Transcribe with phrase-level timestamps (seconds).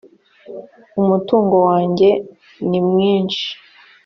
[1.01, 2.09] umutungo wanjye
[2.69, 3.47] nimwinshi